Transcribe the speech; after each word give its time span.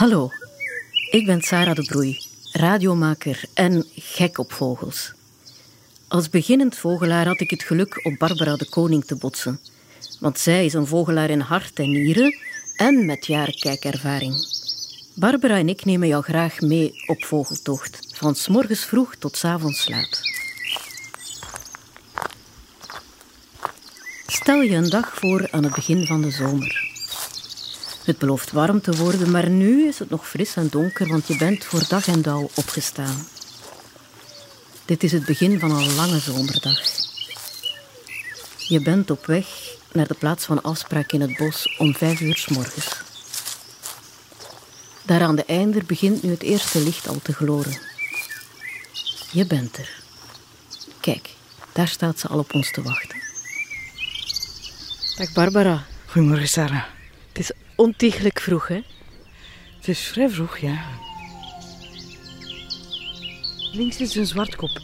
Hallo, 0.00 0.30
ik 1.10 1.26
ben 1.26 1.42
Sarah 1.42 1.74
de 1.74 1.82
Broei, 1.82 2.18
radiomaker 2.52 3.42
en 3.54 3.84
gek 3.94 4.38
op 4.38 4.52
vogels. 4.52 5.12
Als 6.08 6.30
beginnend 6.30 6.76
vogelaar 6.76 7.26
had 7.26 7.40
ik 7.40 7.50
het 7.50 7.62
geluk 7.62 8.04
op 8.06 8.18
Barbara 8.18 8.56
de 8.56 8.68
Koning 8.68 9.04
te 9.04 9.16
botsen. 9.16 9.60
Want 10.20 10.38
zij 10.38 10.64
is 10.64 10.72
een 10.72 10.86
vogelaar 10.86 11.30
in 11.30 11.40
hart 11.40 11.78
en 11.78 11.90
nieren 11.90 12.36
en 12.76 13.06
met 13.06 13.26
jaren 13.26 13.58
kijkervaring. 13.58 14.34
Barbara 15.14 15.56
en 15.56 15.68
ik 15.68 15.84
nemen 15.84 16.08
jou 16.08 16.22
graag 16.22 16.60
mee 16.60 16.92
op 17.06 17.24
vogeltocht, 17.24 18.16
van 18.16 18.34
s 18.34 18.48
morgens 18.48 18.84
vroeg 18.84 19.14
tot 19.14 19.44
avonds 19.44 19.88
laat. 19.88 20.20
Stel 24.26 24.60
je 24.60 24.74
een 24.74 24.90
dag 24.90 25.14
voor 25.14 25.48
aan 25.50 25.64
het 25.64 25.74
begin 25.74 26.06
van 26.06 26.20
de 26.22 26.30
zomer. 26.30 26.89
Het 28.04 28.18
belooft 28.18 28.52
warm 28.52 28.80
te 28.80 28.96
worden, 28.96 29.30
maar 29.30 29.48
nu 29.48 29.86
is 29.86 29.98
het 29.98 30.10
nog 30.10 30.28
fris 30.28 30.56
en 30.56 30.68
donker, 30.68 31.08
want 31.08 31.26
je 31.26 31.36
bent 31.36 31.64
voor 31.64 31.82
dag 31.88 32.06
en 32.06 32.22
dauw 32.22 32.50
opgestaan. 32.54 33.26
Dit 34.84 35.02
is 35.02 35.12
het 35.12 35.24
begin 35.24 35.58
van 35.58 35.70
een 35.70 35.94
lange 35.94 36.18
zomerdag. 36.18 36.78
Je 38.58 38.80
bent 38.82 39.10
op 39.10 39.26
weg 39.26 39.46
naar 39.92 40.06
de 40.06 40.14
plaats 40.14 40.44
van 40.44 40.62
afspraak 40.62 41.12
in 41.12 41.20
het 41.20 41.36
bos 41.36 41.76
om 41.78 41.94
vijf 41.94 42.20
uur 42.20 42.36
s 42.36 42.48
morgens. 42.48 42.88
Daar 45.02 45.22
aan 45.22 45.36
de 45.36 45.44
einder 45.44 45.84
begint 45.84 46.22
nu 46.22 46.30
het 46.30 46.42
eerste 46.42 46.80
licht 46.80 47.08
al 47.08 47.20
te 47.22 47.32
gloren. 47.32 47.78
Je 49.30 49.46
bent 49.46 49.78
er. 49.78 50.02
Kijk, 51.00 51.30
daar 51.72 51.88
staat 51.88 52.18
ze 52.18 52.28
al 52.28 52.38
op 52.38 52.54
ons 52.54 52.72
te 52.72 52.82
wachten. 52.82 53.18
Dag 55.16 55.32
Barbara. 55.32 55.86
Goedemorgen, 56.06 56.48
Sarah. 56.48 56.84
Het 57.28 57.38
is 57.38 57.50
ontiegelijk 57.80 58.40
vroeg, 58.40 58.68
hè? 58.68 58.80
Het 59.76 59.88
is 59.88 60.00
vrij 60.00 60.30
vroeg, 60.30 60.58
ja. 60.58 60.84
Links 63.72 64.00
is 64.00 64.14
een 64.14 64.26
zwartkop. 64.26 64.80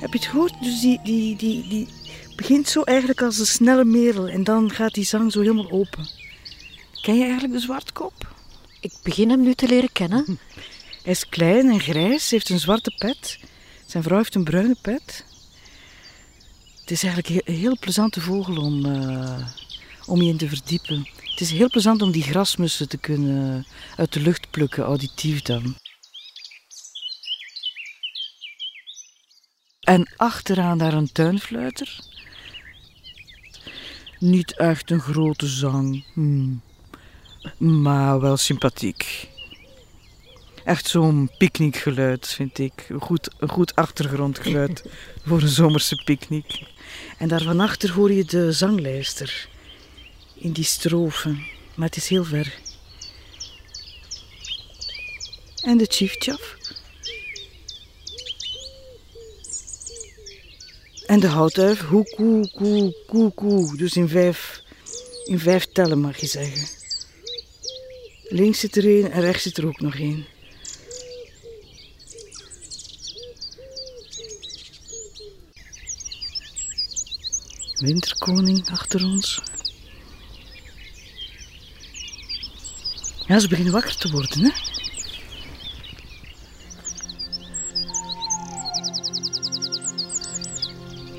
Heb 0.00 0.12
je 0.12 0.18
het 0.18 0.26
gehoord? 0.26 0.54
Dus 0.62 0.80
die, 0.80 1.00
die, 1.04 1.36
die, 1.36 1.68
die 1.68 1.88
begint 2.36 2.68
zo 2.68 2.82
eigenlijk 2.82 3.22
als 3.22 3.38
een 3.38 3.46
snelle 3.46 3.84
merel 3.84 4.28
en 4.28 4.44
dan 4.44 4.70
gaat 4.70 4.94
die 4.94 5.04
zang 5.04 5.32
zo 5.32 5.40
helemaal 5.40 5.70
open. 5.70 6.08
Ken 7.02 7.16
je 7.16 7.22
eigenlijk 7.22 7.52
de 7.52 7.60
zwartkop? 7.60 8.34
Ik 8.80 8.92
begin 9.02 9.30
hem 9.30 9.42
nu 9.42 9.54
te 9.54 9.66
leren 9.66 9.92
kennen. 9.92 10.24
Hij 11.02 11.12
is 11.12 11.28
klein 11.28 11.70
en 11.70 11.80
grijs, 11.80 12.30
heeft 12.30 12.48
een 12.48 12.60
zwarte 12.60 12.94
pet. 12.98 13.38
Zijn 13.86 14.02
vrouw 14.02 14.18
heeft 14.18 14.34
een 14.34 14.44
bruine 14.44 14.76
pet. 14.82 15.24
Het 16.80 16.90
is 16.90 17.02
eigenlijk 17.02 17.48
een 17.48 17.54
heel 17.54 17.76
plezante 17.80 18.20
vogel 18.20 18.56
om, 18.56 18.86
uh, 18.86 19.46
om 20.06 20.22
je 20.22 20.30
in 20.30 20.36
te 20.36 20.48
verdiepen. 20.48 21.08
Het 21.32 21.40
is 21.40 21.50
heel 21.50 21.70
plezant 21.70 22.02
om 22.02 22.10
die 22.10 22.22
grasmussen 22.22 22.88
te 22.88 22.98
kunnen 22.98 23.66
uit 23.96 24.12
de 24.12 24.20
lucht 24.20 24.50
plukken, 24.50 24.84
auditief 24.84 25.42
dan. 25.42 25.76
En 29.80 30.12
achteraan 30.16 30.78
daar 30.78 30.92
een 30.92 31.12
tuinfluiter. 31.12 31.98
Niet 34.18 34.56
echt 34.56 34.90
een 34.90 35.00
grote 35.00 35.46
zang, 35.46 36.04
hmm. 36.12 36.62
maar 37.58 38.20
wel 38.20 38.36
sympathiek. 38.36 39.28
Echt 40.64 40.86
zo'n 40.86 41.30
picknickgeluid, 41.38 42.26
vind 42.26 42.58
ik. 42.58 42.86
Een 42.88 43.00
goed, 43.00 43.30
een 43.38 43.48
goed 43.48 43.74
achtergrondgeluid 43.74 44.84
voor 45.26 45.42
een 45.42 45.48
zomerse 45.48 46.02
picknick. 46.04 46.62
En 47.18 47.28
daar 47.28 47.42
van 47.42 47.60
achter 47.60 47.92
hoor 47.92 48.12
je 48.12 48.24
de 48.24 48.52
zanglijster 48.52 49.50
in 50.42 50.52
die 50.52 50.64
strofe, 50.64 51.28
maar 51.74 51.86
het 51.86 51.96
is 51.96 52.08
heel 52.08 52.24
ver. 52.24 52.60
En 55.62 55.78
de 55.78 55.86
chiefchaf. 55.88 56.56
En 61.06 61.20
de 61.20 61.26
houtduif, 61.26 61.80
hoekoe, 61.80 62.50
koe, 62.50 62.94
koe, 63.06 63.32
koe. 63.32 63.76
Dus 63.76 63.96
in 63.96 64.08
vijf, 64.08 64.62
in 65.24 65.38
vijf 65.38 65.66
tellen 65.72 66.00
mag 66.00 66.20
je 66.20 66.26
zeggen. 66.26 66.68
Links 68.22 68.58
zit 68.58 68.76
er 68.76 68.84
één 68.84 69.10
en 69.10 69.20
rechts 69.20 69.42
zit 69.42 69.56
er 69.56 69.66
ook 69.66 69.80
nog 69.80 69.94
één. 69.94 70.26
Winterkoning 77.78 78.70
achter 78.70 79.04
ons. 79.04 79.40
Ja, 83.26 83.38
ze 83.38 83.48
beginnen 83.48 83.72
wakker 83.72 83.96
te 83.96 84.10
worden, 84.10 84.38
hè? 84.40 84.50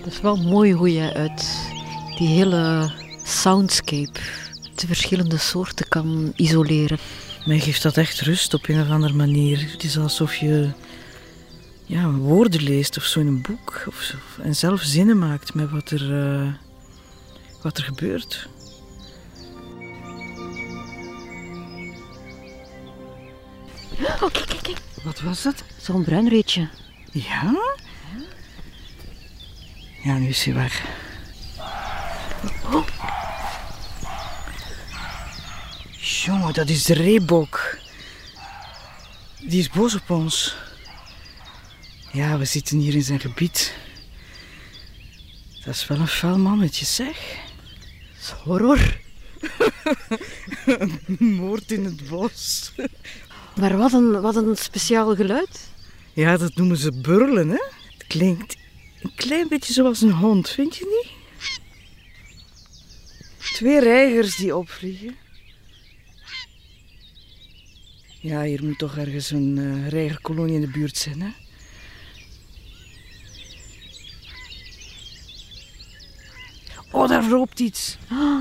Het 0.03 0.13
is 0.13 0.21
wel 0.21 0.35
mooi 0.35 0.73
hoe 0.73 0.93
je 0.93 1.13
uit 1.13 1.71
die 2.17 2.27
hele 2.27 2.91
soundscape 3.23 4.19
de 4.75 4.87
verschillende 4.87 5.37
soorten 5.37 5.87
kan 5.87 6.33
isoleren. 6.35 6.97
Mij 7.45 7.59
geeft 7.59 7.83
dat 7.83 7.97
echt 7.97 8.21
rust 8.21 8.53
op 8.53 8.67
een 8.67 8.81
of 8.81 8.89
andere 8.89 9.13
manier. 9.13 9.71
Het 9.71 9.83
is 9.83 9.97
alsof 9.97 10.35
je 10.35 10.69
ja, 11.85 12.11
woorden 12.11 12.63
leest 12.63 12.97
of 12.97 13.03
zo 13.03 13.19
in 13.19 13.27
een 13.27 13.41
boek. 13.41 13.83
Of 13.87 14.01
zo, 14.01 14.15
en 14.41 14.55
zelf 14.55 14.81
zinnen 14.81 15.17
maakt 15.17 15.53
met 15.53 15.69
wat 15.69 15.89
er, 15.89 16.11
uh, 16.11 16.53
wat 17.61 17.77
er 17.77 17.83
gebeurt. 17.83 18.47
Oh, 23.99 24.31
kijk, 24.31 24.45
kijk, 24.45 24.61
kijk. 24.61 24.77
Wat 25.03 25.21
was 25.21 25.41
dat? 25.41 25.63
Zo'n 25.81 26.03
bruinreetje. 26.03 26.69
Ja? 27.11 27.55
Ja, 30.03 30.17
nu 30.17 30.27
is 30.27 30.43
hij 30.43 30.53
weg. 30.53 30.85
Oh. 32.71 32.87
Jongen, 35.97 36.53
dat 36.53 36.69
is 36.69 36.83
de 36.83 36.93
reebok. 36.93 37.77
Die 39.39 39.59
is 39.59 39.69
boos 39.69 39.95
op 39.95 40.09
ons. 40.09 40.55
Ja, 42.11 42.37
we 42.37 42.45
zitten 42.45 42.77
hier 42.77 42.93
in 42.93 43.03
zijn 43.03 43.19
gebied. 43.19 43.73
Dat 45.65 45.75
is 45.75 45.87
wel 45.87 45.99
een 45.99 46.07
vuil 46.07 46.37
mannetje, 46.37 46.85
zeg. 46.85 47.17
Dat 48.11 48.21
is 48.21 48.29
horror. 48.29 48.97
Moord 51.17 51.71
in 51.71 51.85
het 51.85 52.09
bos. 52.09 52.71
Maar 53.55 53.77
wat 53.77 53.93
een, 53.93 54.21
wat 54.21 54.35
een 54.35 54.55
speciaal 54.55 55.15
geluid. 55.15 55.69
Ja, 56.13 56.37
dat 56.37 56.55
noemen 56.55 56.77
ze 56.77 56.91
burlen, 56.91 57.49
hè? 57.49 57.63
Het 57.97 58.07
klinkt 58.07 58.57
een 59.01 59.15
klein 59.15 59.47
beetje 59.47 59.73
zoals 59.73 60.01
een 60.01 60.11
hond, 60.11 60.49
vind 60.49 60.75
je 60.75 60.85
niet? 60.85 61.11
Twee 63.53 63.79
reigers 63.79 64.35
die 64.35 64.55
opvliegen. 64.55 65.15
Ja, 68.21 68.43
hier 68.43 68.63
moet 68.63 68.77
toch 68.77 68.97
ergens 68.97 69.31
een 69.31 69.57
uh, 69.57 69.87
reigerkolonie 69.87 70.55
in 70.55 70.61
de 70.61 70.71
buurt 70.71 70.97
zijn, 70.97 71.21
hè? 71.21 71.29
Oh, 76.91 77.09
daar 77.09 77.29
loopt 77.29 77.59
iets. 77.59 77.97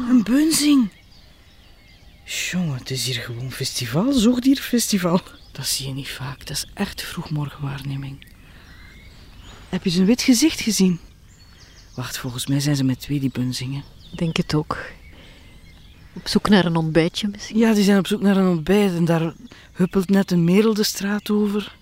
Een 0.08 0.22
bunzing. 0.22 0.90
Jongen, 2.32 2.78
het 2.78 2.90
is 2.90 3.06
hier 3.06 3.22
gewoon 3.22 3.50
festival, 3.50 4.12
zoogdierfestival. 4.12 5.20
Dat 5.50 5.66
zie 5.66 5.86
je 5.86 5.92
niet 5.92 6.08
vaak. 6.08 6.38
Dat 6.38 6.56
is 6.56 6.66
echt 6.74 7.02
vroegmorgenwaarneming. 7.02 8.26
Heb 9.68 9.84
je 9.84 9.90
zijn 9.90 10.06
wit 10.06 10.22
gezicht 10.22 10.60
gezien? 10.60 11.00
Wacht, 11.94 12.18
volgens 12.18 12.46
mij 12.46 12.60
zijn 12.60 12.76
ze 12.76 12.84
met 12.84 13.00
twee 13.00 13.20
die 13.20 13.30
bunzingen. 13.32 13.82
Denk 14.14 14.36
het 14.36 14.54
ook. 14.54 14.78
Op 16.12 16.28
zoek 16.28 16.48
naar 16.48 16.64
een 16.64 16.76
ontbijtje 16.76 17.28
misschien? 17.28 17.58
Ja, 17.58 17.74
die 17.74 17.84
zijn 17.84 17.98
op 17.98 18.06
zoek 18.06 18.20
naar 18.20 18.36
een 18.36 18.48
ontbijt 18.48 18.94
en 18.94 19.04
daar 19.04 19.34
huppelt 19.72 20.08
net 20.08 20.30
een 20.30 20.44
merel 20.44 20.74
de 20.74 20.82
straat 20.82 21.30
over. 21.30 21.76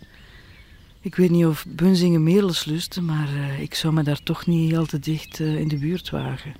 Ik 1.01 1.15
weet 1.15 1.31
niet 1.31 1.47
of 1.47 1.65
bunzingen 1.69 2.23
merels 2.23 2.65
lusten, 2.65 3.05
maar 3.05 3.29
uh, 3.35 3.61
ik 3.61 3.75
zou 3.75 3.93
me 3.93 4.03
daar 4.03 4.23
toch 4.23 4.47
niet 4.47 4.77
al 4.77 4.87
te 4.87 4.99
dicht 4.99 5.39
uh, 5.39 5.59
in 5.59 5.69
de 5.69 5.77
buurt 5.77 6.11
wagen. 6.11 6.55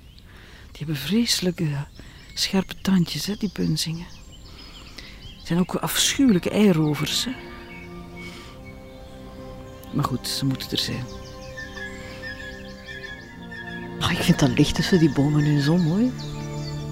Die 0.71 0.85
hebben 0.85 0.95
vreselijke 0.95 1.67
scherpe 2.33 2.75
tandjes, 2.81 3.25
hè, 3.25 3.35
die 3.35 3.49
bunzingen. 3.53 4.05
Het 5.37 5.47
zijn 5.47 5.59
ook 5.59 5.75
afschuwelijke 5.75 6.49
eirovers. 6.49 7.25
Hè. 7.25 7.31
Maar 9.93 10.03
goed, 10.03 10.27
ze 10.27 10.45
moeten 10.45 10.71
er 10.71 10.77
zijn. 10.77 11.05
Oh, 13.99 14.11
ik 14.11 14.17
vind 14.17 14.39
dat 14.39 14.57
licht 14.57 14.75
tussen 14.75 14.99
die 14.99 15.11
bomen 15.11 15.43
nu 15.43 15.61
zo 15.61 15.77
mooi. 15.77 16.11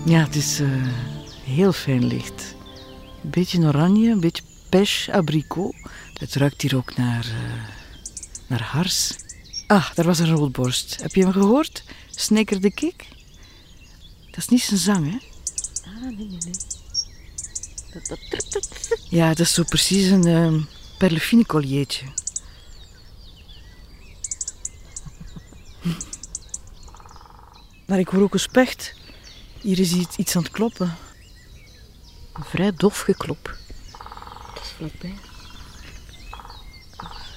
Ja, 0.06 0.20
het 0.20 0.36
is 0.36 0.60
uh, 0.60 0.88
heel 1.44 1.74
fijn 1.74 2.06
licht. 2.06 2.56
Een 3.24 3.30
beetje 3.30 3.60
oranje, 3.60 4.12
een 4.12 4.20
beetje 4.20 4.44
pêche, 4.70 5.12
abricot. 5.12 5.76
Het 6.14 6.34
ruikt 6.34 6.62
hier 6.62 6.76
ook 6.76 6.98
naar, 6.98 7.26
uh, 7.26 7.64
naar 8.48 8.62
hars. 8.62 9.16
Ah, 9.68 9.94
daar 9.94 10.06
was 10.06 10.20
een 10.20 10.36
roodborst. 10.36 11.02
Heb 11.02 11.16
je 11.16 11.24
hem 11.24 11.32
gehoord? 11.32 11.84
Snikker 12.10 12.62
de 12.62 12.72
kik? 12.72 13.08
Dat 14.40 14.48
is 14.48 14.54
niet 14.54 14.64
zijn 14.64 14.80
zang, 14.80 15.12
hè? 15.12 15.18
Ah, 15.90 16.02
nee, 16.02 16.16
nee, 16.16 16.28
nee. 16.28 16.54
Ja, 19.10 19.28
dat 19.28 19.40
is 19.40 19.54
zo 19.54 19.64
precies 19.64 20.10
een 20.10 20.28
uh, 20.28 20.64
perlefine 20.98 21.46
colliertje. 21.46 22.06
Maar 27.88 28.00
ik 28.00 28.08
hoor 28.08 28.22
ook 28.22 28.34
een 28.34 28.40
specht. 28.40 28.96
Hier 29.62 29.80
is 29.80 29.94
iets, 29.94 30.16
iets 30.16 30.36
aan 30.36 30.44
het 30.44 30.52
kloppen. 30.52 30.98
Een 32.34 32.44
vrij 32.44 32.74
dof 32.74 33.00
geklop. 33.00 33.58
Dat 34.54 34.64
is 34.64 34.70
vlakbij. 34.70 35.16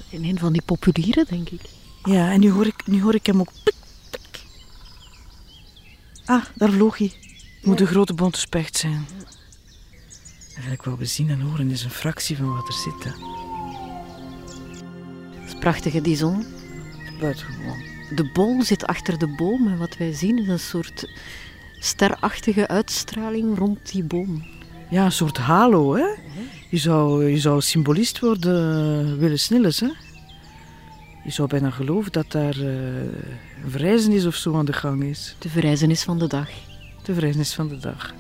In 0.09 0.25
een 0.25 0.39
van 0.39 0.53
die 0.53 0.63
populieren, 0.63 1.27
denk 1.27 1.51
ik. 1.51 1.63
Ja, 2.05 2.31
en 2.31 2.41
nu 2.41 2.51
hoor 2.51 2.67
ik, 2.67 2.87
nu 2.87 3.03
hoor 3.03 3.15
ik 3.15 3.27
hem 3.27 3.41
ook. 3.41 3.53
Pik. 3.65 3.75
Ah, 6.25 6.45
daar 6.55 6.71
vloog 6.71 6.99
hij. 6.99 7.13
Moet 7.63 7.81
een 7.81 7.87
grote 7.87 8.15
bonte 8.15 8.39
specht 8.39 8.77
zijn. 8.77 9.07
Eigenlijk 10.53 10.85
wat 10.85 10.99
we 10.99 11.05
zien 11.05 11.31
en 11.31 11.41
horen 11.41 11.71
is 11.71 11.85
een 11.85 11.91
fractie 11.91 12.37
van 12.37 12.55
wat 12.55 12.69
er 12.69 12.75
zit. 12.75 13.05
Hè. 13.05 13.11
Dat 15.41 15.49
is 15.49 15.59
prachtige 15.59 16.01
die 16.01 16.17
zon. 16.17 16.45
Buitengewoon. 17.21 17.85
De 18.15 18.31
bol 18.33 18.63
zit 18.63 18.87
achter 18.87 19.19
de 19.19 19.35
boom 19.37 19.69
en 19.69 19.79
wat 19.79 19.97
wij 19.97 20.13
zien 20.13 20.39
is 20.39 20.49
een 20.49 20.59
soort 20.59 21.09
sterachtige 21.79 22.69
uitstraling 22.69 23.59
rond 23.59 23.93
die 23.93 24.05
boom. 24.05 24.45
Ja, 24.91 25.05
een 25.05 25.13
soort 25.13 25.39
halo, 25.39 25.95
hè? 25.95 26.07
Je 26.71 26.79
zou, 26.79 27.29
je 27.29 27.39
zou 27.39 27.61
symbolist 27.61 28.19
worden, 28.19 29.19
willen 29.19 29.39
Snilles, 29.39 29.81
hè? 29.81 29.89
Je 31.25 31.31
zou 31.31 31.49
bijna 31.49 31.71
geloven 31.71 32.13
dat 32.13 32.31
daar 32.33 32.57
uh, 32.57 32.67
een 33.65 33.71
verrijzenis 33.71 34.27
of 34.27 34.35
zo 34.35 34.57
aan 34.57 34.65
de 34.65 34.73
gang 34.73 35.03
is. 35.03 35.37
De 35.39 35.49
verrijzenis 35.49 36.03
van 36.03 36.19
de 36.19 36.27
dag. 36.27 36.49
De 37.03 37.13
verrijzenis 37.15 37.55
van 37.55 37.69
de 37.69 37.79
dag. 37.79 38.15